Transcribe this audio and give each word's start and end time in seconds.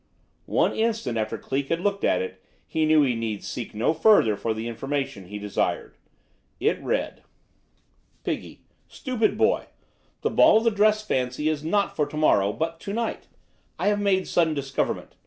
One 0.47 0.73
instant 0.73 1.19
after 1.19 1.37
Cleek 1.37 1.69
had 1.69 1.79
looked 1.79 2.03
at 2.03 2.23
it 2.23 2.41
he 2.65 2.87
knew 2.87 3.03
he 3.03 3.13
need 3.13 3.43
seek 3.43 3.75
no 3.75 3.93
further 3.93 4.35
for 4.35 4.51
the 4.51 4.67
information 4.67 5.27
he 5.27 5.37
desired. 5.37 5.95
It 6.59 6.81
read: 6.81 7.21
Piggy! 8.23 8.63
Stupid 8.87 9.37
boy! 9.37 9.65
The 10.21 10.31
ball 10.31 10.57
of 10.57 10.63
the 10.63 10.71
dress 10.71 11.05
fancy 11.05 11.49
is 11.49 11.63
not 11.63 11.95
for 11.95 12.07
to 12.07 12.17
morrow, 12.17 12.51
but 12.51 12.79
to 12.79 12.93
night. 12.93 13.27
I 13.77 13.89
have 13.89 14.01
make 14.01 14.25
sudden 14.25 14.55
discoverment. 14.55 15.13